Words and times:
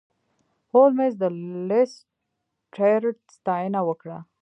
هولمز 0.73 1.13
د 1.21 1.23
لیسټرډ 1.69 3.15
ستاینه 3.35 3.79
وکړه. 3.89 4.17